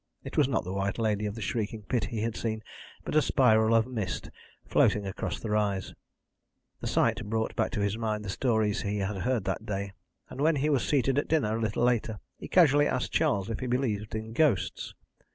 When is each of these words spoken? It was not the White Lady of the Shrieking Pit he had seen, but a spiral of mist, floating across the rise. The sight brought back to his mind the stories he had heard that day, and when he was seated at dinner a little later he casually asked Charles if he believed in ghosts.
It 0.23 0.35
was 0.35 0.47
not 0.47 0.63
the 0.63 0.73
White 0.73 0.97
Lady 0.97 1.27
of 1.27 1.35
the 1.35 1.43
Shrieking 1.43 1.83
Pit 1.83 2.05
he 2.05 2.21
had 2.21 2.35
seen, 2.35 2.63
but 3.03 3.13
a 3.15 3.21
spiral 3.21 3.75
of 3.75 3.85
mist, 3.85 4.31
floating 4.65 5.05
across 5.05 5.39
the 5.39 5.51
rise. 5.51 5.93
The 6.79 6.87
sight 6.87 7.23
brought 7.23 7.55
back 7.55 7.69
to 7.73 7.81
his 7.81 7.99
mind 7.99 8.25
the 8.25 8.29
stories 8.31 8.81
he 8.81 8.97
had 8.97 9.17
heard 9.17 9.43
that 9.45 9.67
day, 9.67 9.91
and 10.27 10.41
when 10.41 10.55
he 10.55 10.71
was 10.71 10.83
seated 10.87 11.19
at 11.19 11.27
dinner 11.27 11.55
a 11.55 11.61
little 11.61 11.83
later 11.83 12.19
he 12.39 12.47
casually 12.47 12.87
asked 12.87 13.11
Charles 13.11 13.47
if 13.51 13.59
he 13.59 13.67
believed 13.67 14.15
in 14.15 14.33
ghosts. 14.33 14.95